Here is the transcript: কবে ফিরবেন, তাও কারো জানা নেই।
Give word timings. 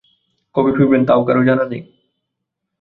কবে 0.55 0.71
ফিরবেন, 0.77 1.01
তাও 1.05 1.21
কারো 1.27 1.41
জানা 1.43 1.65
নেই। 1.71 1.81